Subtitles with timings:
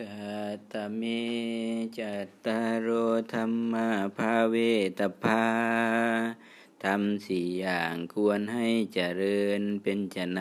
[0.00, 0.16] กา
[0.72, 1.02] ตเม
[1.98, 2.88] จัตตารโอ
[3.32, 4.54] ธรรมาภาเว
[4.98, 5.46] ตภา
[6.84, 10.40] ทำสี่อย่างควรให้เจริญเป็นจะไหน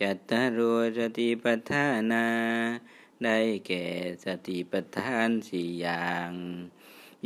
[0.00, 0.60] จัตตารโอ
[0.98, 2.26] สติปัฏฐานา
[3.24, 3.86] ได้แก่
[4.24, 6.30] สติปัฏฐานสี่อย่าง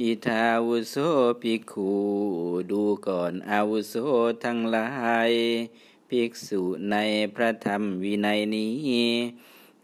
[0.00, 0.96] อิทาวุโส
[1.42, 1.92] ภิกขุ
[2.70, 3.94] ดูก่อนอาวุโส
[4.44, 4.88] ทั้งหลา
[5.28, 5.30] ย
[6.08, 6.96] ภิกษุใน
[7.34, 9.10] พระธรรมวินัยนี้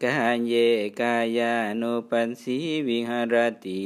[0.05, 0.55] กายเย
[1.01, 3.85] กายานุปัสสีวิหารติ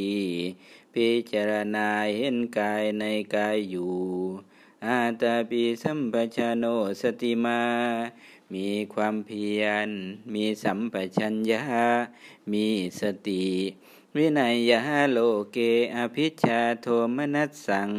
[0.93, 3.05] พิจารณาเห็นกายใน
[3.35, 3.95] กายอยู่
[4.87, 6.65] อาตาปิสัมปชาโน
[7.01, 7.63] สติมา
[8.53, 9.89] มีความเพียร
[10.35, 11.63] มีสัมปชัญญะ
[12.53, 12.67] มี
[13.01, 13.45] สติ
[14.17, 14.81] วินัยยะ
[15.13, 15.19] โล
[15.53, 15.59] เก
[15.97, 17.91] อภิชาโทมนัสสัง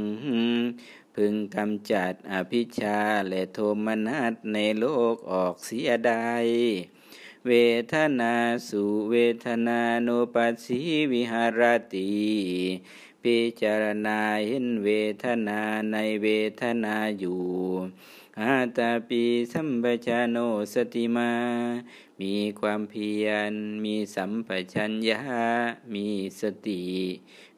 [1.15, 2.97] พึงกำจัดอภิชา
[3.29, 6.31] และโทมนัสในโลกออกเสียได้
[7.49, 7.53] เว
[7.93, 8.33] ทนา
[8.67, 9.15] สุเว
[9.45, 10.79] ทนานุปัสสี
[11.11, 11.61] วิหาร
[11.93, 12.11] ติ
[13.23, 14.89] พิจารณาเห็นเว
[15.23, 15.59] ทนา
[15.91, 16.27] ในเว
[16.61, 17.43] ทนาอยู่
[18.39, 20.37] อาตาปีสัมปชาโน
[20.73, 21.31] สติมา
[22.21, 23.51] มีความเพียร
[23.83, 25.19] มีสัมปชัญญะ
[25.93, 26.07] มี
[26.39, 26.83] สติ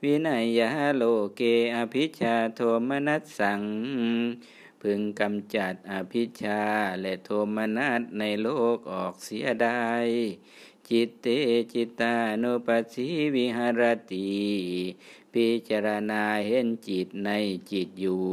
[0.04, 1.04] วินัยะโล
[1.36, 1.42] เก
[1.76, 3.62] อภิชาโทมนัสสัง
[4.88, 6.62] พึงกำจัดอภิชา
[7.02, 9.86] และโทมนัสในโลกออกเสียได้
[10.90, 11.28] จิตเต
[11.74, 13.82] จิตานุปัสสีวิหาร
[14.14, 14.30] ติ
[15.34, 17.30] พิจารณาเห็นจิตใน
[17.72, 18.26] จิตอยู่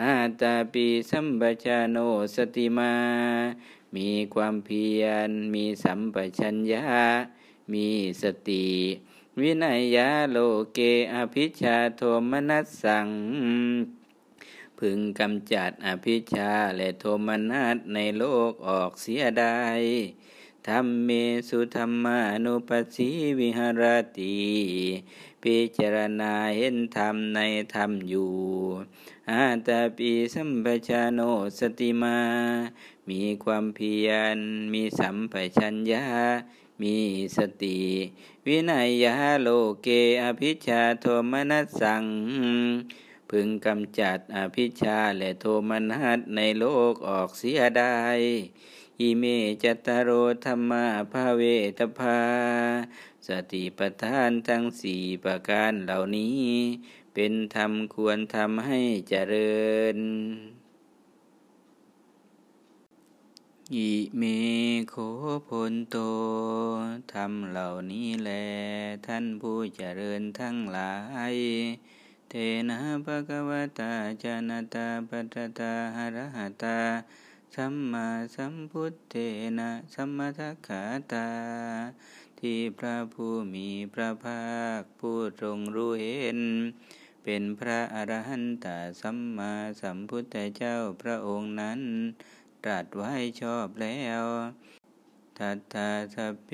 [0.00, 1.96] อาตาปีสัมปชาโน
[2.36, 2.94] สติมา
[3.96, 6.84] มีความเพียร มีสัมปชัญญะ
[7.72, 7.88] มี
[8.22, 8.66] สติ
[9.40, 10.36] วินัยยาโล
[10.74, 10.78] เก
[11.14, 13.08] อภิชาโทมนัสสัง
[14.78, 19.60] พึงกำจัดอภิชาและโทมนัสในโลกออกเสียได้
[20.68, 21.10] ธรรมเม
[21.48, 23.84] สุธรรมานุปัสสีวิหาร
[24.18, 24.38] ติ
[25.42, 27.40] พิจารณาเห็นธรรมใน
[27.74, 28.34] ธรรมอยู่
[29.30, 31.20] อาตาปีสัมปชาโน
[31.58, 32.18] สติมา
[33.08, 34.38] มีความเพียร
[34.72, 36.04] มีสัมปชัญญะ
[36.82, 36.96] มี
[37.36, 37.80] สติ
[38.46, 39.48] วินัยยาโล
[39.82, 39.88] เก
[40.22, 42.04] อภิชาโทมนัสสัง
[43.30, 47.98] พึงกำจัดอภิชาและโทมนัสในโลกออกเสียได้
[49.00, 49.24] อิเม
[49.62, 50.10] จัตโร
[50.44, 51.42] ธรรมาภาเว
[51.78, 52.20] ตภา
[53.26, 56.40] สติปัฏฐานทั้งสี่ประการเหล่านี้
[57.14, 59.60] เป็นธรรมควรทำให้เจริ
[59.96, 59.98] ญ
[63.74, 64.22] อิเม
[64.90, 64.94] โค
[65.48, 65.96] พลโต
[67.12, 68.30] ธรรมเหล่านี้แล
[69.06, 70.94] ท่านผู้เจริญทั้งหลา
[71.32, 71.34] ย
[72.30, 72.34] เท
[72.68, 73.92] นะภะคะวะตา
[74.22, 76.78] จานตาปัตตาหะระหะตา
[77.54, 79.14] สัมมาสัมพุทเท
[79.58, 80.82] นะสัมมาทัคขา
[81.12, 81.28] ตา
[82.40, 84.42] ที่พระผู้มีพระภา
[84.78, 86.40] คผู้ทรงรู้เห็น
[87.24, 88.66] เป็นพระอรหันต
[89.00, 91.80] สัมมาสัมพุทธเจ้าพระองค์นั้น
[92.64, 94.24] ตรัสไว้ชอบแล้ว
[95.38, 96.50] ทัตตาสัพเพ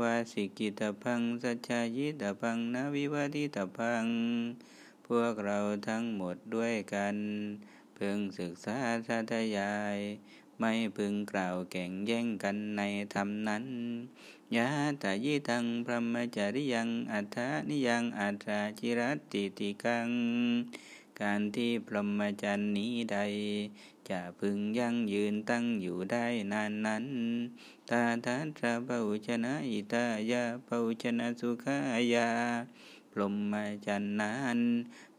[0.00, 4.04] วาสิกิตพังสัจจายิตพังนาวิวัติตพัง
[5.08, 5.58] พวกเรา
[5.88, 7.16] ทั้งหมดด้วยกัน
[7.96, 8.76] พึงศึกษา
[9.06, 9.96] สาธยาย
[10.60, 12.82] ไม่พึงกล่าวแข่งแย่งกันใน
[13.14, 13.64] ธรรมนั้น
[14.56, 14.68] ยะ
[15.02, 20.10] ตายิตังพรหมจริยังอัฏฐานิยังอัฏฐาจิรัติติกัง
[21.20, 23.18] การที่พรหมจรรย์นี้ใด
[24.10, 27.06] จะพึงยั่งยืนตั้งอยู่ได้นานนั้น
[27.90, 31.78] ตาทัตระเปาชนะอิตายาเปาชนะสุขา
[32.14, 32.28] ยา
[33.20, 34.58] ลมมาจันนั้น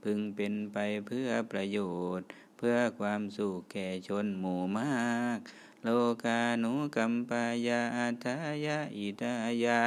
[0.04, 0.78] พึงเป็นไป
[1.08, 1.80] เพื่อประโย
[2.18, 2.28] ชน์
[2.58, 5.38] เพื่อความสุขแก่ชนหมู่มาก
[5.84, 5.90] โล
[6.24, 8.36] กาหนุกัมปายาอัทา
[8.66, 9.34] ยาอิตา
[9.64, 9.82] ยา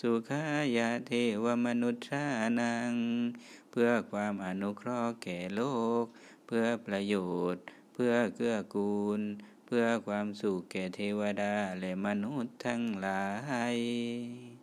[0.00, 0.42] สุขา
[0.76, 1.12] ยาเท
[1.44, 2.24] วมนุษย์า
[2.60, 2.92] นัง
[3.70, 5.62] เพื่อความอนุเคราะห์แก่โล
[6.02, 6.04] ก
[6.46, 7.14] เพื่อประโย
[7.52, 7.62] ชน์
[7.94, 9.20] เพื่อเกื้อกูล
[9.66, 13.24] เพื่อความสุขแก่เทวดาและมนุษย์ทั้งหลา
[13.74, 14.55] ย